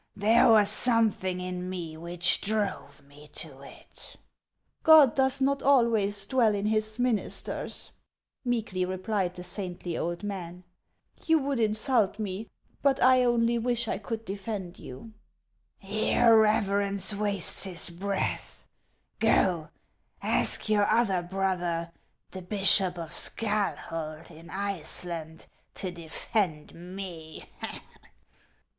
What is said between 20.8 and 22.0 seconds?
other brother,